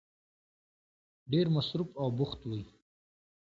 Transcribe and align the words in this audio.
ډېر 1.31 1.45
مصروف 1.55 1.89
او 2.01 2.07
بوخت 2.17 2.41
وی 2.49 2.61